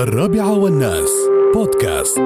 الرابعة 0.00 0.52
والناس. 0.52 1.10
بودكاست. 1.54 2.20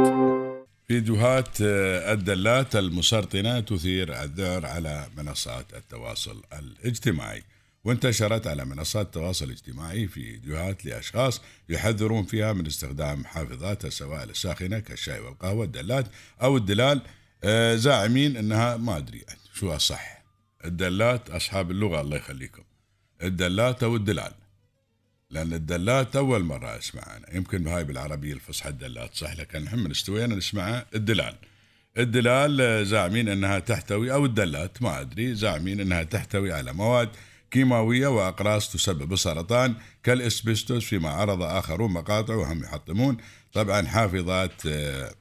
فيديوهات 0.87 1.49
آه، 1.63 2.13
الدلات 2.13 2.77
المسرطنة 2.77 3.61
تثير 3.61 4.23
الذعر 4.23 4.67
على 4.67 5.07
منصات 5.17 5.75
التواصل 5.75 6.43
الاجتماعي. 6.53 7.43
وانتشرت 7.85 8.47
على 8.47 8.65
منصات 8.65 9.07
التواصل 9.07 9.45
الاجتماعي 9.45 10.07
فيديوهات 10.07 10.85
لأشخاص 10.85 11.41
يحذرون 11.69 12.25
فيها 12.25 12.53
من 12.53 12.67
استخدام 12.67 13.25
حافظات 13.25 13.85
السوائل 13.85 14.31
الساخنة 14.31 14.79
كالشاي 14.79 15.21
والقهوة 15.21 15.65
الدلات 15.65 16.07
أو 16.43 16.57
الدلال. 16.57 17.01
آه، 17.45 17.75
زاعمين 17.75 18.37
أنها 18.37 18.77
ما 18.77 18.97
أدري 18.97 19.25
شو 19.55 19.75
الصح. 19.75 20.25
الدلات 20.65 21.31
أصحاب 21.31 21.71
اللغة 21.71 22.01
الله 22.01 22.17
يخليكم. 22.17 22.63
الدلات 23.23 23.83
أو 23.83 23.97
الدلال. 23.97 24.33
لأن 25.31 25.53
الدلات 25.53 26.17
أول 26.17 26.45
مرة 26.45 26.79
أسمع 26.79 27.03
أنا 27.17 27.37
يمكن 27.37 27.67
هاي 27.67 27.85
بالعربية 27.85 28.33
الفصحى 28.33 28.69
الدلات 28.69 29.15
صح 29.15 29.37
لكن 29.37 29.65
نحن 29.65 29.91
استوينا 29.91 30.35
نسمعها 30.35 30.87
الدلال. 30.95 31.35
الدلال 31.99 32.87
زاعمين 32.87 33.29
أنها 33.29 33.59
تحتوي 33.59 34.13
أو 34.13 34.25
الدلات 34.25 34.83
ما 34.83 35.01
أدري 35.01 35.35
زاعمين 35.35 35.81
أنها 35.81 36.03
تحتوي 36.03 36.53
على 36.53 36.73
مواد 36.73 37.09
كيماوية 37.51 38.07
وأقراص 38.07 38.73
تسبب 38.73 39.13
السرطان 39.13 39.75
كالإسبستوس 40.03 40.85
فيما 40.85 41.09
عرض 41.09 41.43
آخرون 41.43 41.93
مقاطع 41.93 42.35
وهم 42.35 42.63
يحطمون. 42.63 43.17
طبعا 43.53 43.87
حافظات 43.87 44.67
آه، 44.67 45.15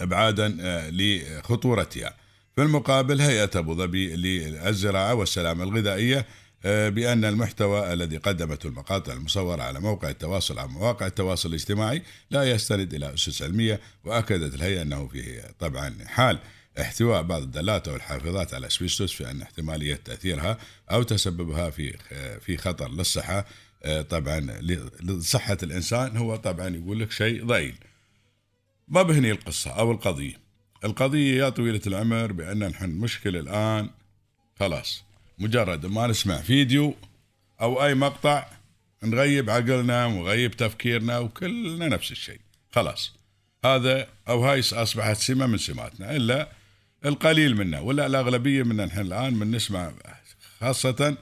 ابعادا 0.00 0.56
آه، 0.60 0.90
لخطورتها. 0.90 2.14
في 2.56 2.62
المقابل 2.62 3.20
هيئة 3.20 3.50
أبو 3.54 3.74
ظبي 3.74 4.16
للزراعة 4.16 5.14
والسلامة 5.14 5.64
الغذائية 5.64 6.26
بأن 6.64 7.24
المحتوى 7.24 7.92
الذي 7.92 8.16
قدمته 8.16 8.66
المقاطع 8.66 9.12
المصورة 9.12 9.62
على 9.62 9.80
موقع 9.80 10.08
التواصل 10.08 10.58
أو 10.58 10.68
مواقع 10.68 11.06
التواصل 11.06 11.48
الاجتماعي 11.48 12.02
لا 12.30 12.50
يستند 12.50 12.94
إلى 12.94 13.14
أسس 13.14 13.42
علمية 13.42 13.80
وأكدت 14.04 14.54
الهيئة 14.54 14.82
أنه 14.82 15.08
فيه 15.08 15.42
طبعا 15.58 15.94
حال 16.06 16.38
احتواء 16.80 17.22
بعض 17.22 17.42
الدلات 17.42 17.88
أو 17.88 17.96
الحافظات 17.96 18.54
على 18.54 18.70
سبيستوس 18.70 19.12
في 19.12 19.30
أن 19.30 19.42
احتمالية 19.42 19.94
تأثيرها 19.94 20.58
أو 20.90 21.02
تسببها 21.02 21.70
في 21.70 21.96
في 22.40 22.56
خطر 22.56 22.90
للصحة. 22.90 23.46
آه، 23.82 24.02
طبعا 24.02 24.40
لصحة 25.02 25.58
الإنسان 25.62 26.16
هو 26.16 26.36
طبعا 26.36 26.68
يقول 26.68 27.00
لك 27.00 27.10
شيء 27.12 27.46
ضئيل. 27.46 27.74
ما 28.88 29.02
بهني 29.02 29.30
القصة 29.30 29.70
أو 29.70 29.92
القضية؟ 29.92 30.34
القضية 30.84 31.44
يا 31.44 31.48
طويلة 31.48 31.80
العمر 31.86 32.32
بأن 32.32 32.68
نحن 32.68 32.84
المشكلة 32.84 33.40
الآن. 33.40 33.90
خلاص. 34.60 35.04
مجرد 35.40 35.86
ما 35.86 36.06
نسمع 36.06 36.36
فيديو 36.36 36.96
أو 37.60 37.84
أي 37.84 37.94
مقطع 37.94 38.46
نغيب 39.02 39.50
عقلنا 39.50 40.06
ونغيب 40.06 40.50
تفكيرنا 40.50 41.18
وكلنا 41.18 41.88
نفس 41.88 42.10
الشيء. 42.10 42.40
خلاص. 42.72 43.12
هذا 43.64 44.08
أو 44.28 44.44
هاي 44.44 44.60
أصبحت 44.60 45.16
سمة 45.16 45.46
من 45.46 45.58
سماتنا. 45.58 46.16
إلا 46.16 46.48
القليل 47.04 47.56
منا 47.56 47.80
ولا 47.80 48.06
الأغلبية 48.06 48.62
منا 48.62 48.86
نحن 48.86 49.00
الآن 49.00 49.34
من 49.34 49.50
نسمع 49.50 49.92
خاصة 50.60 51.16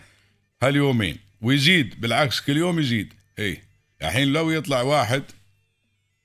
هاليومين. 0.63 1.19
ويزيد 1.41 2.01
بالعكس 2.01 2.41
كل 2.41 2.57
يوم 2.57 2.79
يزيد. 2.79 3.13
اي 3.39 3.63
الحين 4.03 4.33
لو 4.33 4.51
يطلع 4.51 4.83
واحد 4.83 5.23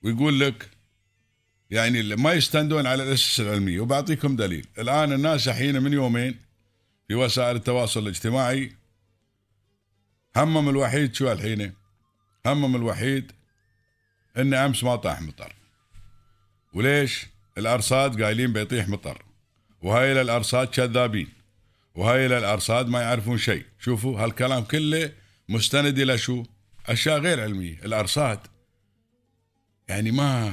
ويقول 0.02 0.40
لك 0.40 0.68
يعني 1.70 2.02
ما 2.02 2.32
يستندون 2.32 2.86
على 2.86 3.02
الاسس 3.02 3.40
العلميه 3.40 3.80
وبعطيكم 3.80 4.36
دليل. 4.36 4.66
الآن 4.78 5.12
الناس 5.12 5.48
الحين 5.48 5.82
من 5.82 5.92
يومين 5.92 6.43
في 7.08 7.14
وسائل 7.14 7.56
التواصل 7.56 8.02
الاجتماعي. 8.02 8.72
همم 10.36 10.68
الوحيد 10.68 11.14
شو 11.14 11.32
الحين 11.32 11.72
همم 12.46 12.76
الوحيد 12.76 13.32
ان 14.36 14.54
أمس 14.54 14.84
ما 14.84 14.96
طاح 14.96 15.22
مطر. 15.22 15.54
وليش؟ 16.74 17.26
الأرصاد 17.58 18.22
قايلين 18.22 18.52
بيطيح 18.52 18.88
مطر. 18.88 19.22
وهاي 19.82 20.22
الارصاد 20.22 20.68
كذابين. 20.68 21.28
وهاي 21.94 22.26
الارصاد 22.26 22.88
ما 22.88 23.00
يعرفون 23.00 23.38
شيء. 23.38 23.64
شوفوا 23.80 24.20
هالكلام 24.20 24.64
كله 24.64 25.12
مستند 25.48 25.98
إلى 25.98 26.18
شو؟ 26.18 26.44
أشياء 26.86 27.18
غير 27.18 27.40
علمية. 27.40 27.78
الأرصاد. 27.84 28.40
يعني 29.88 30.10
ما 30.10 30.48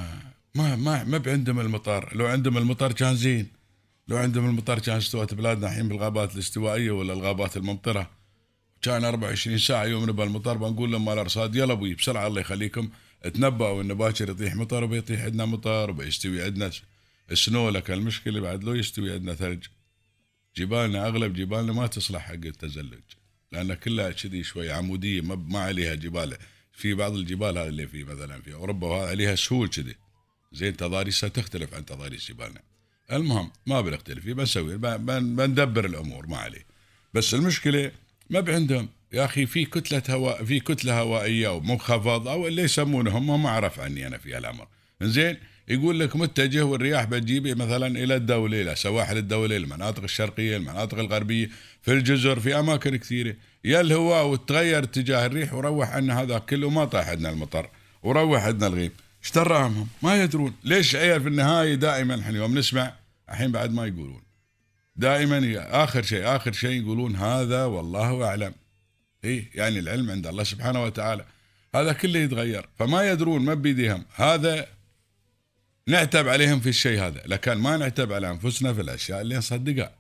ما 0.56 0.76
ما 0.76 1.04
ما 1.04 1.18
بعندهم 1.18 1.60
المطر. 1.60 2.16
لو 2.16 2.28
عندهم 2.28 2.58
المطر 2.58 2.92
كان 2.92 3.16
زين. 3.16 3.61
لو 4.08 4.18
عندهم 4.18 4.50
المطر 4.50 4.80
كان 4.80 4.98
استوت 4.98 5.34
بلادنا 5.34 5.68
الحين 5.68 5.88
بالغابات 5.88 6.34
الاستوائية 6.34 6.92
ولا 6.92 7.14
الغابات 7.14 7.58
الممطرة. 7.58 8.10
كان 8.82 9.04
24 9.04 9.58
ساعة 9.58 9.86
يوم 9.86 10.10
نبى 10.10 10.24
المطر 10.24 10.58
بنقول 10.58 10.92
لهم 10.92 11.06
مال 11.06 11.14
الارصاد 11.14 11.56
يلا 11.56 11.74
أبوي 11.74 11.96
بسرعة 11.96 12.28
الله 12.28 12.42
يخليكم. 12.42 12.90
تنبأوا 13.34 13.82
انه 13.82 13.94
باكر 13.94 14.30
يطيح 14.30 14.56
مطر 14.56 14.84
وبيطيح 14.84 15.22
عندنا 15.22 15.46
مطر 15.46 15.90
وبيستوي 15.90 16.44
عندنا 16.44 16.72
سنو 17.34 17.70
لك 17.70 17.92
المشكلة 17.92 18.40
بعد 18.40 18.64
لو 18.64 18.74
يستوي 18.74 19.14
عندنا 19.14 19.34
ثلج. 19.34 19.66
جبالنا 20.58 21.08
أغلب 21.08 21.34
جبالنا 21.34 21.74
ما 21.74 21.88
تصلح 21.88 22.22
حق 22.22 22.34
التزلج 22.34 23.02
لأن 23.52 23.74
كلها 23.74 24.12
كذي 24.12 24.44
شوي 24.44 24.72
عمودية 24.72 25.22
ما, 25.22 25.36
ما 25.36 25.60
عليها 25.60 25.96
جبال. 25.96 26.38
في 26.74 26.94
بعض 26.94 27.14
الجبال 27.14 27.58
هذه 27.58 27.68
اللي 27.68 27.88
في 27.88 28.04
مثلا 28.04 28.42
في 28.42 28.54
أوروبا 28.54 28.88
وهذا 28.88 29.10
عليها 29.10 29.36
سهول 29.36 29.70
كذي. 29.70 29.96
زين 30.54 30.78
تضاريسها 30.78 31.30
تختلف 31.30 31.74
عن 31.74 31.86
تضاريس 31.86 32.32
جبالنا. 32.32 32.71
المهم 33.12 33.52
ما 33.66 33.82
بنختلف 33.82 34.24
فيه 34.24 34.34
بنسوي 34.34 34.78
بندبر 34.78 35.86
الأمور 35.86 36.28
ما 36.28 36.38
عليه. 36.38 36.66
بس 37.14 37.34
المشكلة 37.34 37.92
ما 38.30 38.40
بعندهم 38.40 38.90
يا 39.14 39.26
أخي 39.26 39.46
في 39.46 39.66
كتلة 39.66 40.04
هواء 40.10 40.44
في 40.44 40.60
كتلة 40.60 41.00
هوائية 41.00 41.48
أو 41.48 41.60
منخفض 41.60 42.28
أو 42.28 42.48
اللي 42.48 42.62
يسمونهم 42.62 43.44
ما 43.44 43.50
أعرف 43.50 43.80
عني 43.80 44.08
أنا 44.08 44.18
في 44.18 44.38
الأمر. 44.38 44.68
زين 45.02 45.38
يقول 45.68 46.00
لك 46.00 46.16
متجه 46.16 46.66
والرياح 46.66 47.06
بتجيب 47.06 47.48
مثلا 47.48 47.88
إلى 47.88 48.16
الدولة 48.16 48.62
إلى 48.62 48.76
سواحل 48.76 49.18
الدولة 49.18 49.58
المناطق 49.58 50.04
الشرقية 50.04 50.58
المناطق 50.58 51.00
الغربية 51.00 51.50
في 51.82 51.94
الجزر 51.94 52.40
في 52.40 52.60
أماكن 52.60 52.96
كثيرة. 52.96 53.36
يا 53.66 53.82
الهواء 53.82 54.28
وتغير 54.28 54.84
اتجاه 54.84 55.26
الريح 55.26 55.54
وروح 55.54 55.90
عنا 55.90 56.22
هذا 56.22 56.40
كله 56.40 56.70
ما 56.70 56.86
طاح 56.86 57.10
عندنا 57.10 57.30
المطر 57.30 57.70
وروح 58.04 58.44
عندنا 58.44 58.68
الغيم 58.68 58.92
إيش 59.24 59.32
دراهم 59.32 59.88
ما 60.02 60.24
يدرون. 60.24 60.54
ليش 60.64 60.96
عيال 60.96 61.22
في 61.22 61.28
النهاية 61.28 61.76
دائما 61.76 62.20
إحنا 62.20 62.38
يوم 62.38 62.58
نسمع 62.58 62.94
الحين 63.32 63.52
بعد 63.52 63.72
ما 63.72 63.86
يقولون. 63.86 64.22
دائما 64.96 65.56
آخر 65.84 66.04
شيء 66.04 66.36
آخر 66.36 66.52
شيء 66.52 66.82
يقولون 66.82 67.16
هذا 67.16 67.66
والله 67.66 68.28
أعلم. 68.28 68.54
إيه 69.24 69.50
يعني 69.56 69.80
العلم 69.80 70.12
عند 70.12 70.28
الله 70.28 70.44
سبحانه 70.44 70.84
وتعالى. 70.84 71.26
هذا 71.76 71.94
كله 71.94 72.20
يتغير. 72.20 72.70
فما 72.80 73.12
يدرون 73.12 73.42
ما 73.42 73.54
بيديهم 73.54 74.06
هذا 74.16 74.68
نعتب 75.88 76.28
عليهم 76.28 76.60
في 76.60 76.70
الشيء 76.70 77.00
هذا. 77.00 77.24
لكن 77.26 77.54
ما 77.54 77.78
نعتب 77.78 78.14
على 78.14 78.30
أنفسنا 78.32 78.74
في 78.74 78.82
الأشياء 78.82 79.22
اللي 79.22 79.38
نصدقها. 79.38 79.92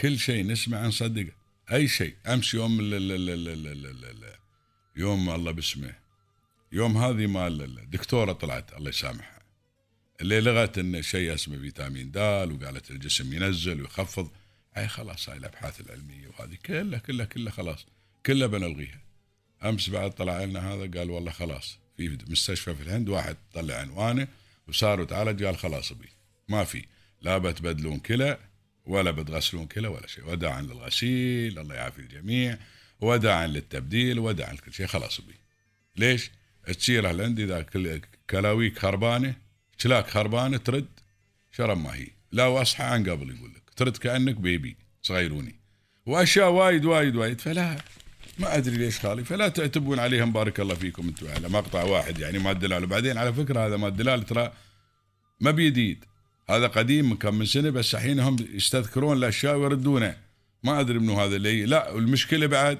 كل 0.00 0.18
شيء 0.18 0.46
نسمع 0.46 0.86
نصدقه 0.86 1.32
أي 1.72 1.88
شيء. 1.88 2.14
أمس 2.26 2.54
يوم 2.54 2.80
يوم 4.96 5.30
الله 5.30 5.52
باسمه. 5.52 5.92
يوم 6.72 6.96
هذه 6.96 7.26
مال 7.26 7.62
الدكتورة 7.62 8.32
طلعت. 8.32 8.72
الله 8.72 8.88
يسامحها. 8.88 9.39
اللي 10.20 10.40
لغت 10.40 10.78
إن 10.78 11.02
شيء 11.02 11.34
اسمه 11.34 11.58
فيتامين 11.58 12.10
د 12.10 12.16
وقالت 12.16 12.90
الجسم 12.90 13.32
ينزل 13.32 13.80
ويخفض. 13.80 14.30
أي 14.76 14.88
خلاص 14.88 15.28
هاي 15.28 15.38
الأبحاث 15.38 15.80
العلمية 15.80 16.28
وهذه 16.28 16.58
كلها 16.66 16.98
كلها 16.98 17.26
كلها 17.26 17.52
خلاص 17.52 17.86
كلها 18.26 18.46
بنلغيها. 18.46 19.00
أمس 19.64 19.90
بعد 19.90 20.10
طلع 20.10 20.44
لنا 20.44 20.72
هذا 20.72 20.98
قال 20.98 21.10
والله 21.10 21.30
خلاص 21.30 21.78
في 21.96 22.18
مستشفى 22.28 22.74
في 22.74 22.82
الهند 22.82 23.08
واحد 23.08 23.36
طلع 23.52 23.74
عنوانه 23.74 24.28
وصار 24.68 25.00
وتعالج 25.00 25.44
قال 25.44 25.56
خلاص 25.56 25.92
بي 25.92 26.08
ما 26.48 26.64
في 26.64 26.84
لا 27.22 27.38
بتبدلون 27.38 27.98
كلى 27.98 28.38
ولا 28.86 29.10
بتغسلون 29.10 29.66
كلى 29.66 29.88
ولا 29.88 30.06
شيء 30.06 30.26
وداعا 30.26 30.62
للغسيل 30.62 31.58
الله 31.58 31.74
يعافي 31.74 31.98
الجميع 31.98 32.58
وداعا 33.00 33.46
للتبديل 33.46 34.18
وداعا 34.18 34.52
لكل 34.52 34.72
شيء 34.72 34.86
خلاص 34.86 35.20
بي 35.20 35.34
ليش؟ 35.96 36.30
تصير 36.78 37.10
هالهند 37.10 37.40
إذا 37.40 37.62
كلاويك 38.30 38.78
خربانه 38.78 39.34
كلاك 39.82 40.10
خربانه 40.10 40.56
ترد 40.56 40.88
شرم 41.50 41.82
ما 41.82 41.94
هي. 41.94 42.06
لا 42.32 42.46
واصحى 42.46 42.84
عن 42.84 43.10
قبل 43.10 43.36
يقول 43.36 43.50
لك. 43.50 43.62
ترد 43.76 43.96
كأنك 43.96 44.34
بيبي 44.34 44.76
صغيروني. 45.02 45.54
وأشياء 46.06 46.50
وايد 46.50 46.84
وايد 46.84 47.16
وايد. 47.16 47.40
فلا 47.40 47.76
ما 48.38 48.56
أدري 48.56 48.76
ليش 48.76 49.00
خالي. 49.00 49.24
فلا 49.24 49.48
تعتبون 49.48 49.98
عليهم 49.98 50.32
بارك 50.32 50.60
الله 50.60 50.74
فيكم 50.74 51.08
أنتم. 51.08 51.28
على 51.28 51.48
مقطع 51.48 51.82
واحد 51.82 52.18
يعني 52.18 52.38
ما 52.38 52.50
الدلال. 52.50 52.84
وبعدين 52.84 53.18
على 53.18 53.32
فكرة 53.32 53.66
هذا 53.66 53.76
ما 53.76 53.88
الدلال 53.88 54.26
ترى 54.26 54.52
ما 55.40 55.50
بيديد. 55.50 56.04
هذا 56.50 56.66
قديم 56.66 57.10
من 57.10 57.16
كم 57.16 57.34
من 57.34 57.46
سنة 57.46 57.70
بس 57.70 57.94
الحين 57.94 58.20
هم 58.20 58.36
يستذكرون 58.52 59.16
الأشياء 59.16 59.56
ويردونه. 59.56 60.16
ما 60.62 60.80
أدري 60.80 60.98
منو 60.98 61.20
هذا 61.20 61.36
اللي. 61.36 61.66
لا 61.66 61.94
المشكلة 61.94 62.46
بعد 62.46 62.78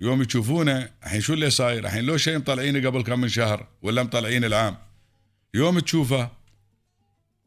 يوم 0.00 0.22
يشوفونه 0.22 0.90
الحين 1.02 1.20
شو 1.20 1.34
اللي 1.34 1.50
صاير؟ 1.50 1.84
الحين 1.84 2.04
لو 2.04 2.16
شيء 2.16 2.38
مطلعينه 2.38 2.88
قبل 2.88 3.02
كم 3.02 3.20
من 3.20 3.28
شهر 3.28 3.66
ولا 3.82 4.02
مطلعين 4.02 4.44
العام؟ 4.44 4.87
يوم 5.54 5.78
تشوفه. 5.78 6.30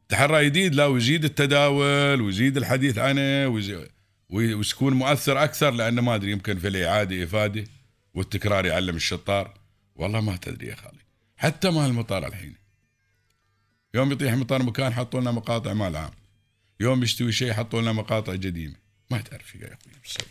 تحرى 0.09 0.45
جديد 0.45 0.75
لا 0.75 0.86
ويزيد 0.86 1.25
التداول 1.25 2.21
ويزيد 2.21 2.57
الحديث 2.57 2.98
عنه 2.98 3.48
ويكون 4.30 4.94
مؤثر 4.94 5.44
أكثر 5.44 5.71
لأنه 5.71 6.01
ما 6.01 6.15
أدري 6.15 6.31
يمكن 6.31 6.59
في 6.59 6.68
الإعادة 6.68 7.24
إفادة 7.24 7.63
والتكرار 8.13 8.65
يعلم 8.65 8.95
الشطار. 8.95 9.53
والله 9.95 10.21
ما 10.21 10.38
تدري 10.38 10.68
يا 10.68 10.75
خالي. 10.75 11.00
حتى 11.38 11.69
مال 11.69 11.86
المطار 11.86 12.27
الحين. 12.27 12.56
يوم 13.94 14.12
يطيح 14.12 14.33
مطار 14.33 14.63
مكان 14.63 14.94
حطوا 14.94 15.21
لنا 15.21 15.31
مقاطع 15.31 15.74
مال 15.74 15.95
عام. 15.95 16.12
يوم 16.80 17.04
يستوي 17.04 17.31
شيء 17.31 17.54
حطوا 17.54 17.81
لنا 17.81 17.92
مقاطع 17.92 18.33
قديمة. 18.33 18.75
ما 19.12 19.21
تعرف 19.21 19.56
يا 19.56 19.65
أخوي. 19.65 20.25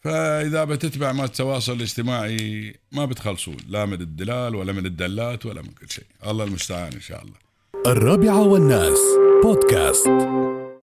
فإذا 0.00 0.64
بتتبع 0.64 1.12
ما 1.12 1.24
التواصل 1.24 1.72
الاجتماعي 1.72 2.74
ما 2.92 3.04
بتخلصون 3.04 3.56
لا 3.68 3.86
من 3.86 4.00
الدلال 4.00 4.54
ولا 4.54 4.72
من 4.72 4.86
الدلات 4.86 5.46
ولا 5.46 5.62
من 5.62 5.68
كل 5.68 5.90
شيء. 5.90 6.04
الله 6.26 6.44
المستعان 6.44 6.92
إن 6.92 7.00
شاء 7.00 7.22
الله. 7.22 7.36
الرابعة 7.86 8.42
والناس 8.42 8.98
بودكاست. 9.42 10.08